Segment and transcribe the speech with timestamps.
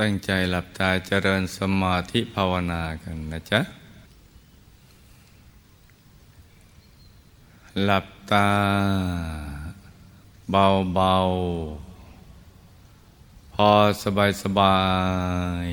[0.00, 3.60] ตั้งใจหลับตาเจริญสมาธิภาวนากันนะจ๊ะ
[7.84, 8.48] หลับตา
[10.50, 13.70] เบาๆ พอ
[14.02, 14.78] สบายสบา
[15.66, 15.68] ย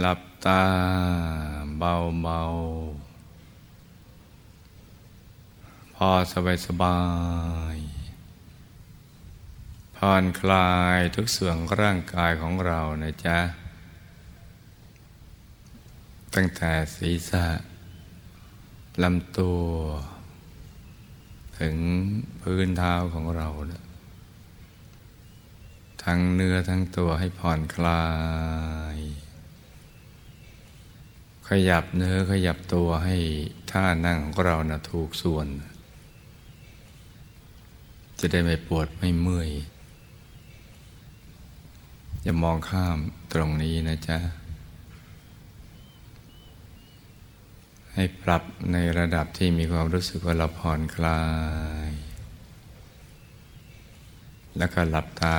[0.00, 0.62] หลับตา
[1.78, 6.96] เบาๆ พอสบายสบา
[7.74, 7.76] ย
[10.00, 13.38] ผ่อนคลายทุกส่วนร่างกายของเรานะจ๊ะ
[16.34, 17.46] ตั้งแต่ศีรษะ
[19.02, 19.64] ลำตัว
[21.60, 21.76] ถึง
[22.42, 23.82] พื้นเท้าของเรานะ
[26.04, 28.06] ทั้งเนื้อทั้งตัวให้ผ่อนคลา
[28.96, 28.98] ย
[31.48, 33.16] ขยับเนื้อขยับตัวให้
[33.70, 35.46] ท่านั่งของเรานะถูกส่วน
[38.18, 39.50] จะได้ไม่ปวดไม่เมื่อย
[42.28, 42.98] อย่ามองข้าม
[43.32, 44.18] ตรงนี้นะจ๊ะ
[47.94, 51.22] ให้ปรับในระดับที่มีความรู้สึกว่าเราผ่อนคลา
[51.88, 51.90] ย
[54.58, 55.38] แล้วก็หลับตา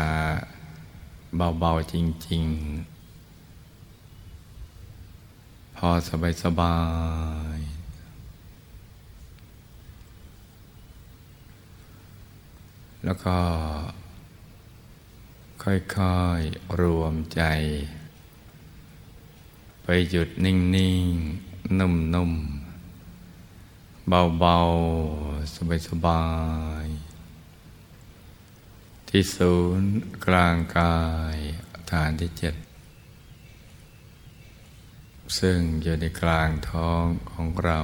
[1.60, 1.96] เบาๆจ
[2.28, 2.44] ริง
[4.88, 5.90] ๆ พอ
[6.44, 6.78] สบา
[7.58, 7.72] ยๆ
[13.06, 13.36] แล้วก็
[15.68, 15.76] ค่
[16.18, 17.42] อยๆ รวมใจ
[19.84, 20.56] ไปหยุดนิ่
[21.04, 24.08] งๆ นุ่มๆ
[24.40, 25.56] เบาๆ
[25.88, 26.26] สบา
[26.84, 29.92] ยๆ ที่ศูนย์
[30.26, 31.00] กลางกา
[31.34, 31.36] ย
[31.92, 32.56] ฐานที่เจ็ด
[35.40, 37.80] ซึ่งอยู่ในกลางท้องของเรา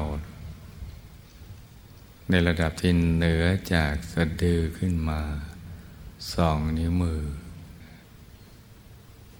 [2.29, 5.21] ในระดับที่เหนือจากสะดือขึ้นมา
[6.33, 7.23] สองนิ้วมือ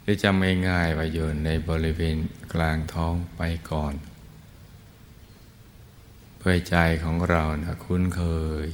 [0.03, 2.17] หรือจำง่ายๆว่าอยู่ในบริเวณ
[2.53, 3.41] กลางท้องไป
[3.71, 3.93] ก่อน
[6.37, 8.23] เพื่อใจของเรานะคุ้นเค
[8.65, 8.67] ย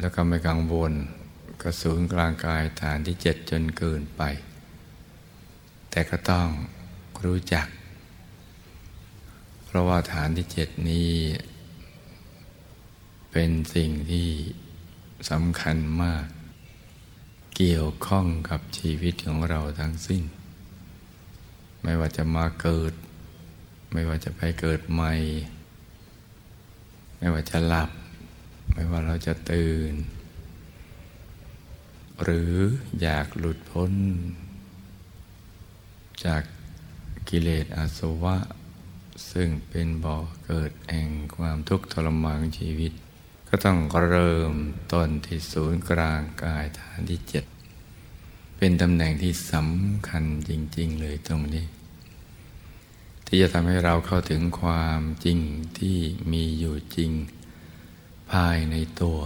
[0.00, 0.92] แล้วก็ไม่กังวล
[1.62, 4.22] กระสูนกลางกายฐานที่เจ็ดจนเกินไป
[5.90, 6.48] แต่ก็ต้อง
[7.24, 7.66] รู้จัก
[9.64, 11.10] เพราะว่าฐานที่เจ็ดนี้
[13.32, 14.28] เป็นสิ่งที่
[15.30, 16.26] สำคัญมาก
[17.56, 20.22] เกี่ยวข้องกับชีวิตของเราทั้งสิ้น
[21.82, 22.92] ไม่ว่าจะมาเกิด
[23.92, 25.12] ไม่ว่าจะไปเกิดใหม่
[27.18, 27.90] ไม่ว่าจะหลับ
[28.72, 29.92] ไม่ว่าเราจะตื่น
[32.22, 32.54] หรือ
[33.00, 33.92] อยากหลุดพ้น
[36.24, 36.42] จาก
[37.28, 38.36] กิเลสอาสวะ
[39.32, 42.92] ซึ่งเป็นบ่อเกิดแห่งความทุกข์ทรมานชีวิต
[43.52, 43.78] ก็ต้อง
[44.10, 44.54] เริ่ม
[44.92, 47.44] ต้นที่ศูนย์กลางกายฐานที่เจ็ด
[48.56, 51.66] เป็นตำแหน่งที่สำคัญจริง ๆ เลยตรงนี้
[53.26, 55.38] ที่จะทำให้เราเข้าถึงความจริง
[55.78, 55.98] ที่
[56.32, 57.12] มีอยู่จริง
[58.32, 59.20] ภายในตัว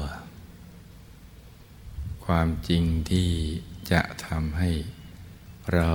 [2.27, 3.31] ความจริงที่
[3.91, 4.71] จะทำให้
[5.75, 5.93] เรา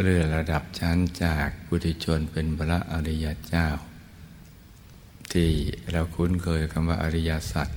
[0.00, 3.68] เลื่อนระดับชั้นจากปุถุชนเป็นพระอริยเจ้า
[5.34, 5.50] ที่
[5.92, 7.68] เราคุ้นเคยคำว่าอริยสัจ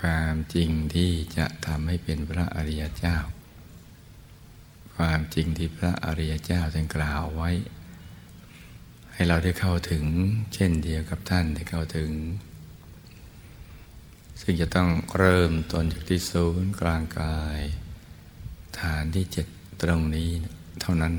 [0.00, 3.16] ความจริงที่จะทำให้เป็นพระอริยเจ้า
[4.96, 7.50] ความจริงที่พระอริยเจ้าท่านกล่าวไว้
[9.12, 10.04] ให้เราได้เข้าถึง
[10.54, 12.10] เช่นเดียวกับท่านได้เข้าถึง
[14.40, 17.60] ซึ่งจะต้องเริ่มต้นจากที่ศูนย์กลางกาย
[18.80, 19.46] ฐานที่เจ็ด
[19.82, 20.30] ตรงนี้
[20.80, 21.14] เท่านั้น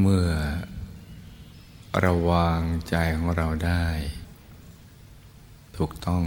[0.00, 0.28] เมื่อ
[2.04, 3.86] ระวางใจของเราได้
[5.76, 6.24] ถูกต้อง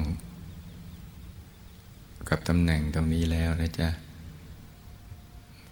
[2.29, 3.89] กับตำแหน่งตรงนี้แล้วนะจ๊ะ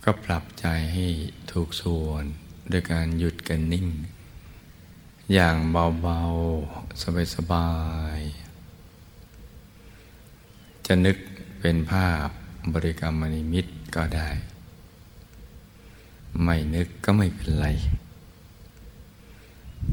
[0.03, 1.07] ก็ปรับใจให้
[1.51, 2.23] ถูกส่วน
[2.71, 3.87] ด้วยการหยุดกันนิ่ง
[5.33, 7.03] อย่างเบาๆ
[7.35, 7.69] สบา
[8.17, 11.17] ยๆจะนึก
[11.59, 12.27] เป็นภาพ
[12.73, 13.65] บริกรรมนิมิต
[13.95, 14.29] ก็ได้
[16.43, 17.67] ไม่นึกก็ไม่เป็นไร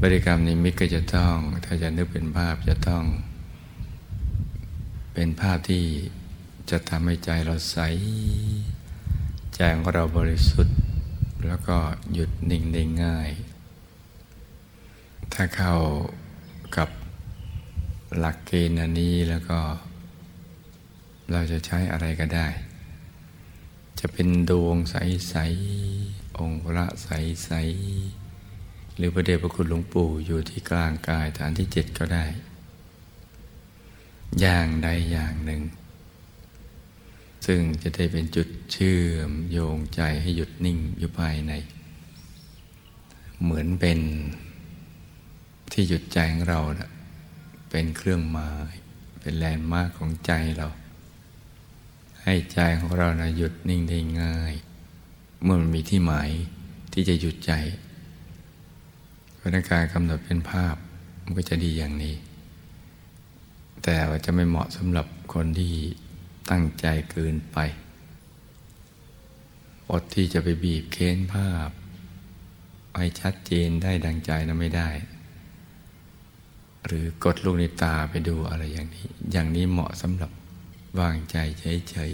[0.01, 1.35] บริกรรมนิมิตก็จะต้อง
[1.65, 3.03] ถ้าจะนึกเป็นภาพจะต้อง
[5.13, 5.85] เป็นภาพที่
[6.69, 7.77] จะทำให้ใจเราใส
[9.55, 10.77] ใจของเราบริสุทธิ์
[11.47, 11.77] แล้วก็
[12.13, 13.29] หยุดนิ่งได้ง่าย
[15.33, 15.75] ถ้าเข้า
[16.77, 16.89] กับ
[18.17, 19.59] หลักเกณฑ์อันนี้แล้วก็
[21.31, 22.47] เราจะใช้อะไรก็ได้
[24.05, 25.35] จะเป็นดวงใส
[25.87, 27.49] ๆ องค์พระใส
[28.23, 32.25] ๆ หรือพระเดชพระคุณหลวงปู่อยู่ที่กลางกายฐานที่เจ็ดก็ได้
[34.39, 35.61] อย่างใดอย่างหนึ่ง
[37.45, 41.53] ซึ่งจะได้เป็นจุดเชื่อมโยงใจให้หยุดนิ่งอยู่ภายใน
[43.41, 43.99] เหมือนเป็น
[45.71, 46.91] ที่หยุดใจของเรานะ
[47.69, 48.73] เป็นเครื่องหมาย
[49.19, 50.67] เป็นแลนด์มาร์กของใจเรา
[52.23, 54.53] ให้ใจของเรานะหยุดนิ่งได้ง่าย
[55.43, 56.29] เมื่อมันมีที่หมาย
[56.93, 57.53] ที่จะหยุดใจ
[59.37, 60.75] พราะการกำหนดเป็นภาพ
[61.23, 62.15] มันก็จะดีอย่างนี้
[63.83, 65.73] แต่ว่าจะไม่เหมาะสำหรับคนที่
[66.51, 67.57] ตั้งใจเกินไป
[69.91, 71.69] อดที่จะไปบีบเค้นภาพ
[72.97, 74.89] ให้ชัดเจนได้ดังใจนะไม่ได้
[76.85, 80.31] หรือกดลูกในตาไปดูอะไรอย่างนี้ อย่างนี้เหมาะสำหรับ
[80.99, 82.13] วางใจเฉย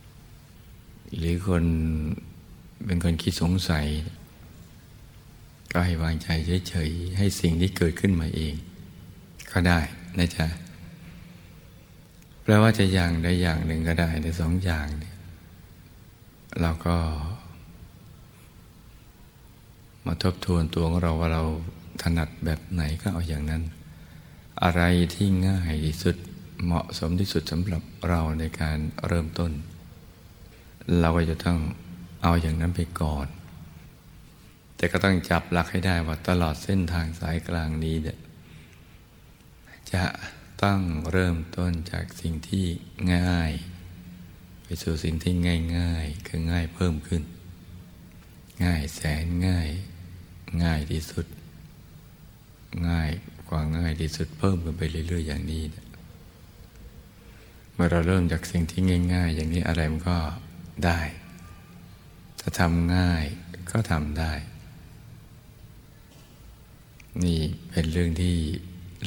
[0.00, 1.64] ๆหรือคน
[2.86, 3.86] เป็นคนคิดสงสัย
[5.72, 6.28] ก็ให้วางใจ
[6.68, 8.54] เฉยๆให้สิ่งที่เกิดขึ้นมาเอง
[9.52, 9.80] ก็ได้
[10.18, 10.46] นะจ๊ะ
[12.42, 15.16] แปลว่าจะอย่างใดอย่างหนึ่งก็ได้ในสองอย่างเนี่ย
[16.60, 16.96] เราก็
[20.06, 21.42] มาทบทวนตัวของเราว่าเรา
[22.02, 23.62] ถนัดแบบไหนก็เอาอย่างนั้น
[24.62, 24.82] อะไร
[25.14, 26.16] ที่ง่ายที่สุด
[26.62, 29.52] เหมาะสมที่สุดสำหรับเราในการเริ่มต้น
[31.00, 31.58] เราก็จะต้อง
[32.22, 33.26] เอาอย่างนั้นไปก่อน
[34.76, 38.18] แต่ก็ต้องจับหลักให้ได้ว่าตลอดเส้นทางสายกลางนี้เนี่ย
[39.92, 40.04] จะ
[40.62, 40.80] ต้อง
[41.10, 42.66] เริ่มต้นจากสิ่งที่
[43.14, 43.52] ง่าย
[44.64, 47.22] ไปสู่สิ่งที่ง่ายง่ายคือง่ายเพิ่มขึ้น
[48.64, 49.68] ง่ายแสนง่าย
[50.62, 51.26] ง่ายที่สุด
[52.88, 53.10] ง่าย
[53.48, 55.62] กว่าง่ายที่สุดเพิ่มกันไปเรื่อยๆอย่างนี้
[57.74, 58.80] เมื่อเราเริ่มจากสิ่งที่
[59.14, 60.18] ง่าย ๆ อย่างนี้อะไรมันก็
[60.84, 61.00] ได้
[62.40, 63.24] ถ้าทำง่าย
[63.70, 64.32] ก็ทำได้
[67.22, 67.40] นี่
[67.70, 68.36] เป็นเรื่องที่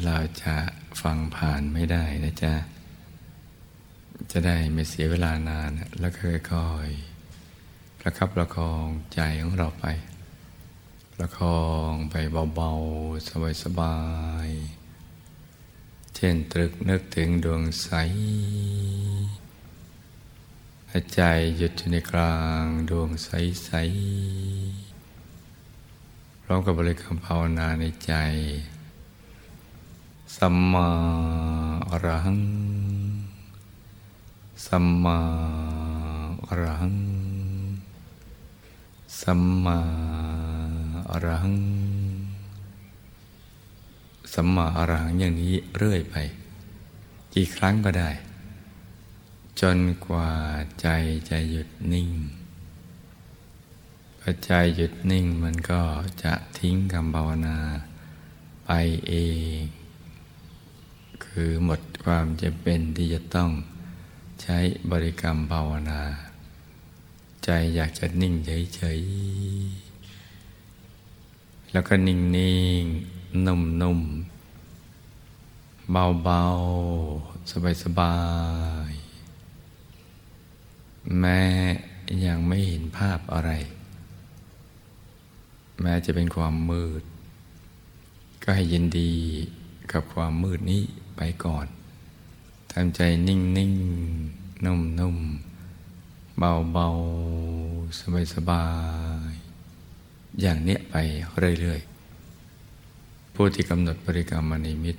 [0.05, 0.55] เราจะ
[1.01, 2.53] ฟังผ่านไม่ได้นะจ๊ะ
[4.31, 5.69] จะได้ไม่เสียเวลานาน
[5.99, 6.11] แล้ว
[6.51, 9.85] ค่อยๆประคับประคองใจของเราไป
[11.15, 12.15] ประคองไป
[12.55, 12.71] เบา
[13.05, 13.29] ๆ
[13.63, 13.97] สบา
[14.47, 14.86] ยๆ
[16.19, 17.89] เช่นตรึกนึกถึงดวงใส
[21.13, 21.21] ใจ
[21.57, 23.77] หยุดอยู่ในกลางดวงใสๆ
[26.47, 28.13] ร้อมกับบริกรรมภาวนาในใจ
[30.35, 30.89] สัมมา
[31.89, 32.41] อรหัง
[34.65, 35.19] สัมมา
[36.47, 36.95] อรหัง
[39.21, 39.79] สัมมา
[41.11, 41.57] อรหัง
[44.33, 46.15] สัมมาอรหังอย่างนี้เรื่อยไป
[47.33, 48.11] กี่ครั้งก็ได้
[49.61, 50.31] จนกว่า
[50.81, 50.87] ใจ
[51.29, 52.09] จะหยุดนิ่ง
[54.19, 55.81] พอใจหยุดนิ่งมันก็
[56.23, 57.57] จะทิ้งคำภาวนา
[58.65, 58.71] ไป
[59.07, 59.13] เอ
[59.57, 59.61] ง
[61.23, 63.49] คือหมดความจะเป็นที่จะต้อง
[64.41, 64.57] ใช้
[64.91, 66.01] บริกรรมภาวนา
[67.43, 68.33] ใจอยากจะนิ่ง
[68.75, 72.17] เฉยๆแล้วก็นิ่
[72.81, 77.51] งๆ นุ่มๆ เบาๆ
[77.83, 78.15] สบา
[78.89, 81.41] ยๆ แม้
[82.25, 83.51] ยังไม่เห็นภาพอะไร
[85.81, 87.03] แม้จะเป็นความมืด
[88.43, 89.13] ก็ให้ยินดี
[89.91, 90.83] กับความมืดนี้
[91.17, 91.67] ไปก่อน
[92.71, 93.73] ทำใจนิ่งนิ่ง
[94.65, 95.17] นุ่มนุ่ม
[96.37, 96.87] เบาเบา
[97.99, 98.65] สบายสบา
[99.29, 99.33] ย
[100.41, 100.95] อย่างเนี้ยไป
[101.59, 101.96] เรื่อยๆ
[103.39, 104.97] ผู้ที่กำหนดบริกรรมมณีมิต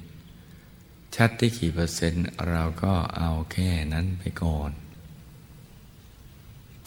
[1.17, 4.71] ชัดที่กี่เปอร์เซ็นต์เราก็เอาแค่นั้นไปก่อน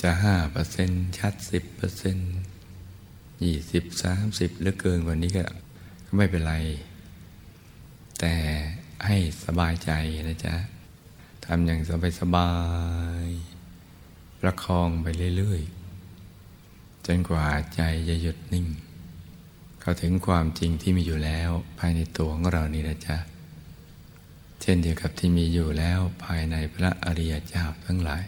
[0.01, 2.31] จะห้าเปอร์เซ็นต์ชัดสิบเปอร์เซ็นต์
[3.43, 5.45] ยี่สิบสามสิบหรือเกินกว่านี้ก็
[6.15, 6.55] ไม่เป็นไร
[8.19, 8.33] แต่
[9.05, 9.91] ให้สบายใจ
[10.27, 10.55] นะจ๊ะ
[11.45, 12.51] ทำอย่างสบายสบา
[13.25, 13.27] ย
[14.39, 18.67] ประคองไปเรื่อยๆ จนกว่าใจจะหยุดนิ่ง
[19.81, 23.17] เข้าถึงความจริงที่มีอยู่แล้ว ภายในตัวของเรานี่นะจ๊ะ
[24.61, 28.23] เช่นเดียวกับที่มีอยู่แล้วภายในพระอริยเจ้าทั้งหลาย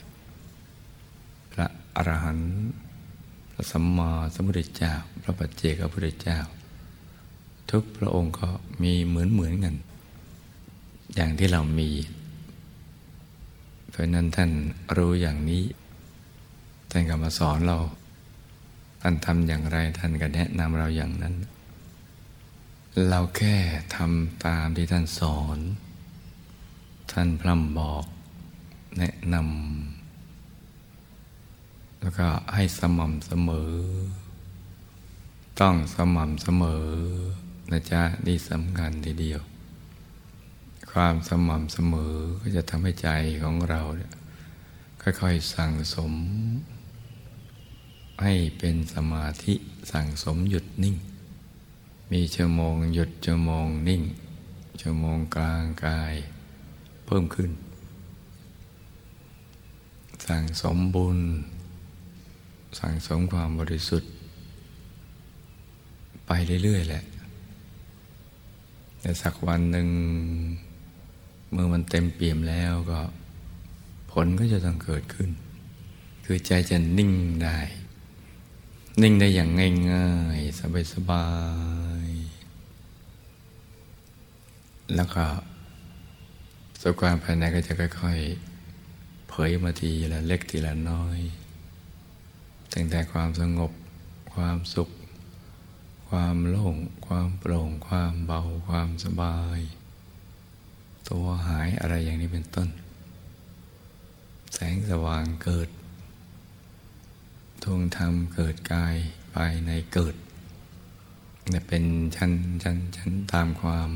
[1.52, 2.54] พระอรหันต์
[3.52, 6.40] พระสัมมาสัมพุทธเจ้า พระปัจเจกพระพุทธเจ้า
[7.72, 8.48] ทุกพระองค์ก็
[8.84, 9.76] มีเหมือนเหมือนกัน
[11.16, 11.90] อย่างที่เรามี
[13.90, 14.52] เพราะนั้นท่าน
[14.98, 15.64] รู้อย่างนี้
[16.92, 17.78] ท่านก็มาสอนเรา
[19.06, 21.36] ท่านทำอย่างไรท่านก็แนะนำเราอย่างนั้น
[23.10, 23.56] เราแค่
[23.96, 25.60] ทำตามที่ท่านสอน
[27.12, 28.06] ท่านพร่ำบอก
[28.98, 33.74] แนะนำแล้วก็ให้สม่ำเสมอ
[35.60, 36.88] ต้องสม่ำเสมอ
[37.72, 39.42] นะจ๊ะนี่สำคัญทีเดียว
[40.92, 43.10] ความสม่ำเสมอก็จะทำให้ใจ
[43.44, 44.14] ของเราเนี่ย
[45.02, 46.14] ค่อยๆสั่งสม
[48.24, 49.54] ให้เป็นสมาธิ
[49.92, 50.96] สั่งสมหยุดนิ่ง
[52.12, 54.04] มีชั่วโมงหยุดชั่วโมงนิ่ง
[54.82, 56.14] ชั่วโมงกลางกาย
[57.06, 57.52] เพิ่มขึ้น
[60.28, 61.20] สั่งสมบุญ
[62.80, 64.12] สั่งสมความบริสุทธิ์
[66.26, 66.32] ไป
[66.64, 67.04] เรื่อยๆแหละ
[69.00, 69.88] แต่สักวันหนึ่ง
[71.52, 73.02] เมื่อมันเต็มเปี่ยมแล้วก็
[74.12, 75.30] ผลก็จะต้องเกิดขึ้น
[76.26, 77.12] คือใจจะนิ่ง
[77.44, 77.58] ได้
[79.02, 79.50] นิ่งได้อย่าง
[79.92, 80.60] ง่ายๆ
[80.94, 81.28] สบา
[82.06, 85.26] ยๆ แล้วก็
[86.82, 91.20] สุขวามภายในก็จะค่อยๆ เผยมาทีละเล็กทีละน้อย
[92.74, 93.72] ตั้งแต่ความสงบ
[94.34, 94.90] ความสุข
[96.10, 96.76] ความโล่ง
[97.08, 99.60] ความโปร่ง ความเบา ความสบาย
[101.10, 102.70] ตัวหายอะไรอย่างนี้เป็นต้น
[104.54, 105.70] แสงสว่างเกิด
[107.64, 108.96] ทวงธรรมเกิดกาย
[109.34, 110.16] ภายในเกิด
[111.50, 111.84] เนี่ยเป็น
[112.16, 112.32] ชั้น
[112.64, 113.90] ชั้นชั้นตามความ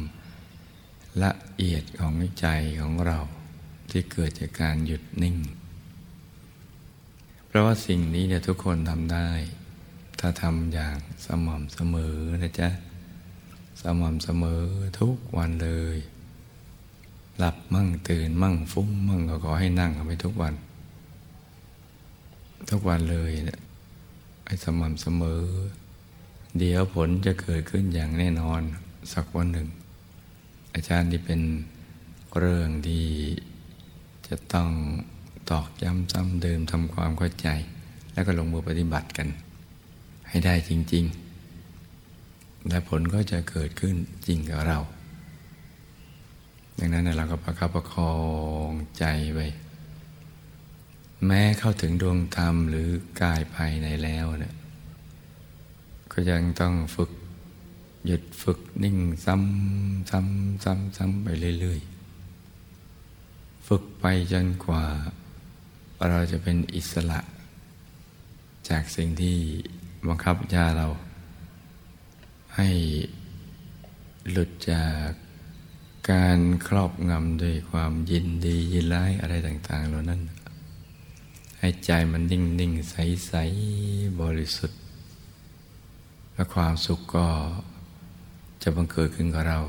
[1.24, 2.48] ละเอียดของใจ
[2.82, 3.20] ของเรา
[3.90, 5.38] ที่เกิดจากการหยุดนิ่ง
[7.48, 9.30] เพราะว่าสิ่งนี้เนี่ยทุกคนทำได้
[10.20, 12.70] ถ้าทำอย่างสม่ำเสมอนะจ๊ะ
[13.82, 14.64] สม่ำเสมอ
[15.00, 15.98] ทุกวันเลย
[17.38, 20.54] หลับมั่งตื่นมั่งฟุ้งมั่งก็ขอให้นั่งไปทุกวัน
[22.70, 23.60] ทุกวันเลยเนี่ย
[24.46, 25.44] ให้สม่ำเสมอ
[26.58, 28.62] เดี๋ยวผลจะเกิดขึ้นอย่างแน่นอน
[29.14, 29.68] สักวันหนึ่ง
[30.74, 31.42] อาจารย์ที่เป็น
[32.38, 33.06] เรื่องที่
[34.28, 34.70] จะต้อง
[35.50, 37.48] ตอกย้ำซ้ำเดิมทำความเข้าใจ
[38.14, 39.28] แล้วก็ลงมือปฏิบัติกัน
[40.30, 41.06] ให้ได้จริง
[41.88, 43.96] ๆ และผลก็จะเกิดขึ้น
[44.28, 44.80] จริงกับเรา
[46.80, 48.14] ดังนั้นเราก็ประคับประคอ
[48.70, 49.48] งใจไว้
[51.26, 52.90] แม้เข้าถึงดวงธรรมหรือ
[53.22, 54.56] กายภายในแล้วเนี่ย
[56.12, 57.12] ก็ยังต้องฝึก
[58.06, 61.28] หยุดฝึกนิ่งซ้ำซ้ำซ้ำซ้ำไป
[61.60, 64.84] เรื่อยๆ ฝึกไปจนกว่า
[66.10, 67.20] เราจะเป็นอิสระ
[68.70, 69.38] จากสิ่งที่
[70.08, 70.88] บังคับยาเรา
[72.56, 72.70] ให้
[74.32, 75.10] หลุดจาก
[76.12, 80.22] การครอบงำด้วยความยินดียินร้ายอะไรต่าง ๆ เหล่านั้น
[81.60, 82.96] ให้ใจมันนิ่งนิ่งใส
[83.28, 83.34] ใส
[84.22, 84.80] บริสุทธิ์
[86.34, 87.28] และความสุขก็
[88.64, 89.60] จะบังเกิดขึ้นกับเรา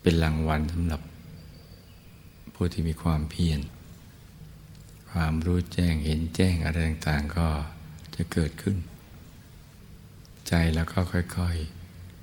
[0.00, 1.02] เป็นรางวัลสำหรับ
[2.54, 3.60] ผู้ที่มีความเพียร
[5.10, 7.48] ความรู้แจ้งเห็นแจ้งอะไรต่างๆก็
[8.16, 8.76] จะเกิดขึ้น
[10.48, 11.56] ใจแล้วก็ค่อย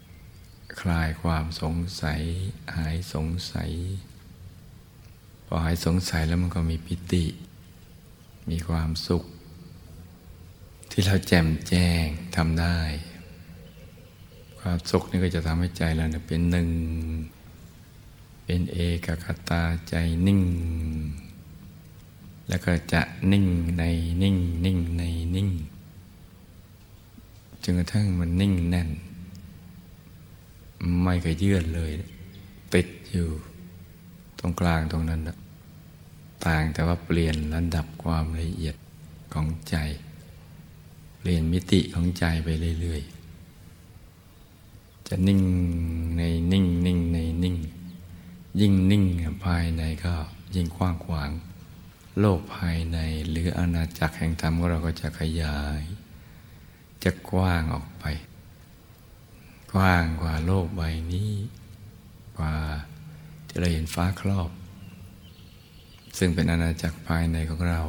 [0.08, 2.22] ๆคลายความสงสัย
[2.76, 3.72] หายสงสัย
[5.46, 7.26] พอหายสงสัยแล้วมันก็มีปิติ
[8.51, 9.24] มีความสุข
[10.91, 12.05] ที่เราแจ่มแจ้ง
[12.36, 12.77] ทำได้
[14.60, 16.70] ความสุขนี่ก็จะทำให้ใจเราเนี่ยเป็นหนึ่ง
[18.43, 19.96] เป็นเอกคตาใจ
[20.27, 20.41] นิ่ง
[22.50, 23.46] แล้วก็จะนิ่ง
[23.77, 23.84] ใน
[24.24, 25.03] นิ่งนิ่งใน
[25.36, 25.50] นิ่ง
[27.63, 28.89] จนกระทั่งมันนิ่งแน่น
[31.03, 31.91] ไม่เคยเยื่อนเลย
[32.74, 33.27] ติดอยู่
[34.39, 35.38] ตรงกลางตรงนั้นนะ
[36.46, 38.76] ต่างแต่ว่าเปลี่ยนระดับความละเอียด
[39.34, 39.76] ของใจ
[41.20, 42.50] เปลี่ยนมิติของใจไป
[42.82, 45.42] เรื่อยๆ จะนิ่ง
[46.18, 46.22] ใน
[46.52, 47.58] นิ่งนิ่งในนิ่ง
[48.60, 49.06] ยิ่งนิ่ง
[49.46, 50.14] ภายในก็
[50.56, 51.32] ยิ่งกว้างขวาง
[52.20, 52.98] โลกภายใน
[53.30, 55.82] หรืออาณาจักรแห่งธรรมของเราก็จะขยาย
[57.04, 58.06] จะกว้างออกไป
[59.74, 60.82] กว้างกว่าโลกใบ
[61.12, 61.32] นี้
[62.38, 62.56] กว่า
[63.48, 64.50] ที่เราเห็นฟ้าครอบ
[66.18, 67.82] ซึ่งเป็นอาณาจักรภายในของเรา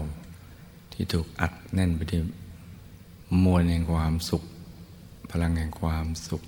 [0.93, 2.23] ที่ถูกอัดแน่นไปด้วย
[3.45, 4.43] มวลแห่งความสุข
[5.31, 6.43] พลังแห่งความสุข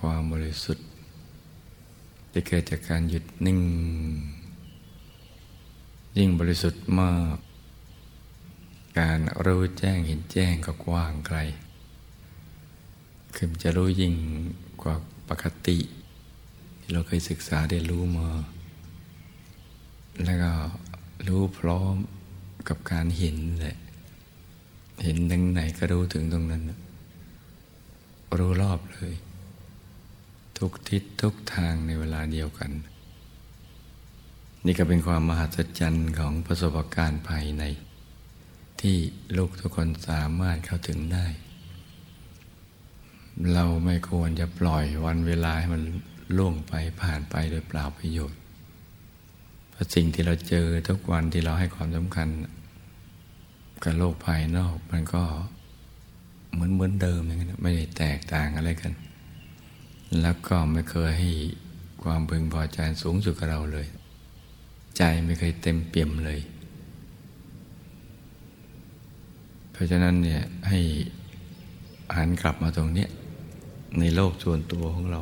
[0.00, 0.86] ความบริสุทธิ์
[2.30, 3.60] ที่เกิดจากการหยุดนิ่ง
[6.18, 7.36] ยิ่งบริสุทธิ์มาก
[8.98, 11.38] การรู้แจ้งเห็นแจ้งก็กว้างไกล
[13.34, 14.14] คือจะรู้ยิ่ง
[14.82, 14.94] กว่า
[15.28, 15.78] ปกติ
[16.80, 18.28] ที่เราเคยศึกษาได้รู้มา
[20.24, 20.52] แล้วก็
[21.26, 21.96] รู้พร้อม
[22.68, 23.76] กับการเห็นแหละ
[25.02, 26.62] เห็นทั้งไหนก็รู้ถึงตรงนั้น
[28.38, 29.14] รู้รอบเลย
[30.58, 32.70] ทุกทิศทุกทางในเวลาเดียวกัน
[34.66, 37.62] นี่ก็เป็นความมหัศจรรย์ของประสบการณ์ภายใน
[38.80, 38.96] ที่
[39.36, 41.26] ลูกทุกคนสามารถเข้าถึงได้
[43.52, 45.82] เราไม่ควรจะปล่อยวันเวลาให้มัน
[46.36, 48.40] ล่วงไปผ่านไปโดยเปล่าประโยชน์
[49.74, 52.28] เพราะสิ่งที่เราเจอทุกวันที่เราให้ความสำคัญ
[53.84, 55.22] กับโลกภายนอกมันก็
[56.52, 58.92] เหมือนเหมือนเดิมอย่างนั้นไม่ได้แตกต่างอะไรกัน
[60.20, 61.30] แล้วก็ไม่เคยให้
[62.04, 63.86] ความพึงพอใจสูงสุดกับเราเลย
[64.96, 66.40] ใจไม่เคยเต็มเปี่ยมเลย
[69.72, 70.78] เพราะฉะนั้นเนี่ยให้
[72.16, 73.06] หันกลับมาตรงนี้
[73.98, 75.20] ในโลกส่วนตัวของเรา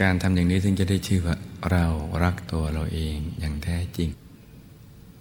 [0.00, 1.36] การทำอย่างนี้ถึงจะได้ชื่อว่า
[1.72, 1.86] เรา
[2.22, 4.10] รักตัวเราเองอย่างแท้จริง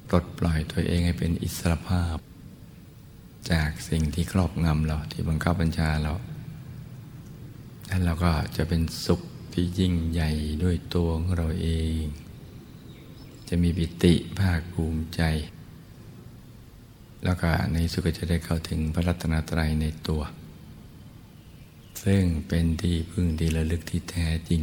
[0.07, 2.17] ปลดปล่อยตัวเองให้เป็นอิสรภาพ
[3.51, 6.13] จากสิ่งที่ครอบงำเราที่บังคับบัญชาเรา
[7.87, 9.21] แล้วเราก็จะเป็นสุข
[9.53, 10.31] ที่ยิ่งใหญ่
[10.63, 12.03] ด้วยตัวของเราเอง
[13.49, 15.21] จะมีปิติภาคภูมิใจ
[17.23, 20.21] แล้วก็ในสุดก็จะได้เข้าถึงพระรัตนตรัยในตัว
[22.03, 24.61] ซึ่งเป็นที่พึ่งที่ระลึกที่แท้จริง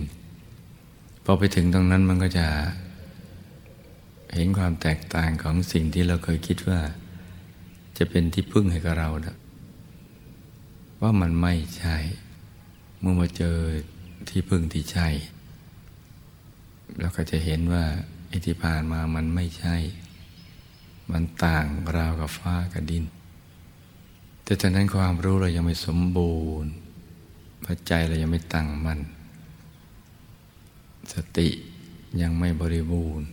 [1.25, 2.47] พอไปถึงตรงนั้นมันก็จะ
[4.35, 6.81] เห็นความแตกต่างของสิ่งที่เราเคยคิดว่า
[7.99, 9.37] จะเป็นที่พึ่งให้กับเรานะ
[11.03, 11.97] ว่ามันไม่ใช่
[13.01, 13.57] เมื่อมาเจอ
[14.29, 15.09] ที่พึ่งที่ใช่
[17.01, 17.85] เราก็จะเห็นว่า
[18.33, 19.77] อิทธิพานมามันไม่ใช่
[21.13, 23.05] มันต่างราวกับฟ้ากับดิน
[24.45, 26.73] แต่ตอนนั้นความรู้เรายังไม่สมบูรณ์
[27.65, 29.01] พระใจเรายังไม่ตั้งมัน่น
[31.13, 31.49] สติ
[32.21, 33.27] ยังไม่บริบูรณ์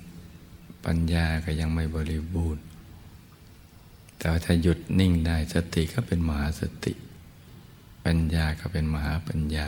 [0.85, 2.63] ปัญญาก็ยังไม่บริบูรณ์
[4.17, 6.93] แต่ถ้าหยุดนิ่งได้สติก็เป็นมหาสติ
[8.05, 9.67] ปัญญาก็เป็นมหาปัญญา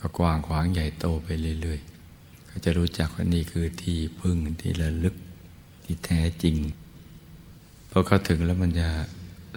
[0.00, 1.28] ก็กว้างขวางใหญ่โตไป
[1.60, 5.14] เรื่อยๆ ก็จะรู้จักว่านี่คือที่พึ่งที่ระลึก
[5.84, 6.56] ที่แท้จริง
[7.90, 8.88] พอเข้าถึงแล้วมันจะ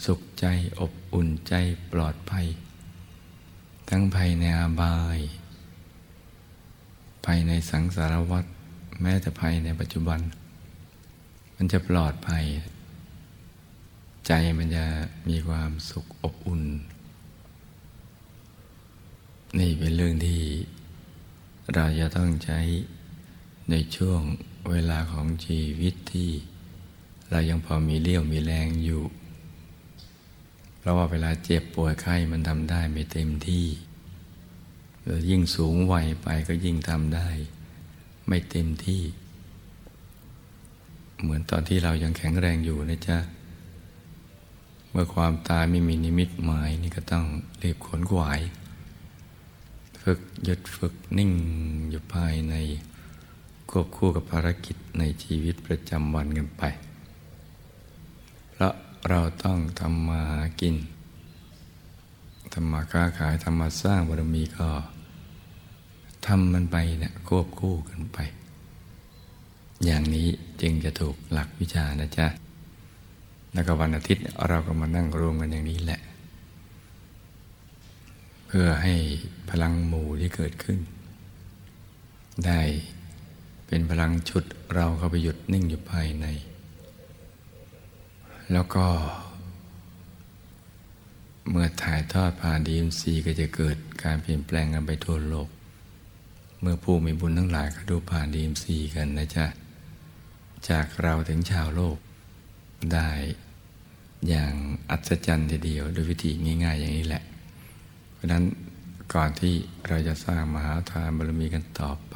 [0.05, 0.45] สุขใจ
[0.79, 1.53] อบอุ่นใจ
[1.91, 2.47] ปลอดภัย
[3.89, 5.19] ทั้งภายในอาบาย
[7.25, 8.45] ภายในสังสารวัฏ
[9.01, 10.19] แม้แต่ภัยในปัจจุบัน
[11.55, 12.45] มันจะปลอดภัย
[14.27, 14.85] ใจมันจะ
[15.29, 16.63] มีความสุขอบอุ่น
[19.59, 20.41] นี่เป็นเรื่องที่
[21.73, 22.59] เราจะต้องใช้
[23.71, 24.21] ในช่วง
[24.71, 26.29] เวลาของชีวิตที่
[27.31, 29.03] เรายังพอมีเลี้ยวมีแรงอยู่
[30.79, 33.65] เพราะว่าเวลาเจ็บป่วยไข้มันทำได้ไม่เต็มที่
[35.29, 37.27] ยิ่งสูงวัยไปก็ยิ่งทำได้
[38.27, 39.03] ไม่เต็มที่
[41.21, 43.17] เหมือนตอนที่เรายังแข็งแรงอยู่นะจ๊ะ
[44.89, 47.25] เมื่อความตายไม่มีนิมิตหมายนี่ก็ต้อง
[47.59, 48.41] เรียบขนขวาย
[50.01, 51.31] ฝึกหยุดฝึกนิ่ง
[51.89, 52.55] อยู่ภายใน
[53.69, 56.63] ควบคู่กับภารกิจในชีวิตประจำวันกันไป
[58.51, 58.73] เพราะ
[59.09, 60.75] เราต้องทำมาหากิน
[62.53, 64.69] ทำมาค้าขายทำมาสร้างบารมีก็
[66.27, 68.19] ทำมันไปเนะี่ยควบคู่กันไป
[69.85, 70.27] อย่างนี้
[70.61, 72.27] จึงจะถูกหลักวิชานะจ๊ะ
[73.53, 76.01] แล้วก็วันอาทิตย์เราก็มานั่งรวมกันอย่างนี้แหละ
[78.47, 78.95] เพื่อให้
[79.49, 80.79] พลังหมู่ที่เกิดขึ้น
[82.45, 82.61] ได้
[83.67, 84.43] เป็นพลังชุด
[84.75, 86.25] เราเข้าไปหยุดนิ่งอยู่ภายใน
[88.51, 88.85] แล้วก็
[91.49, 95.49] เมื่อถ่ายทอดผ่าน DMC ก็จะเกิดการเปลี่ยนแปลงกันไปทั่วโลก
[96.61, 99.45] เมื่อผู้มีบุญทั้งหลายเขาดูผ่าน DMC กันนะจ๊ะ
[100.69, 101.97] จากเราถึงชาวโลก
[102.93, 103.09] ได้
[104.27, 104.53] อย่าง
[104.89, 106.31] อัศจรรย์ทีเดียวด้วยวิธี
[106.63, 107.23] ง่าย ๆ อย่างนี้แหละ
[108.13, 108.43] เพราะนั้น
[109.13, 109.53] ก่อนที่
[109.87, 112.15] เราจะสร้างมหาทานบารมีกันต่อไป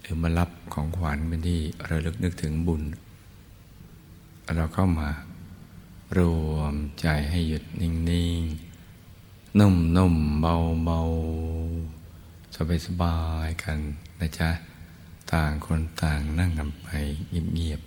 [0.00, 2.82] หรือมารับของขวัญเป็นที่ระลึกนึกถึงบุญ
[4.56, 5.08] เราเข้ามา
[6.18, 6.20] ร
[6.50, 7.92] วมใจให้หยุดนิ่
[8.40, 13.78] งๆ นุ่มๆ เบาๆ สบายสบายกัน
[14.20, 14.50] นะจ๊ะ
[15.32, 16.86] ต่างคนต่างนั่งกันไป
[17.54, 17.80] เงียบ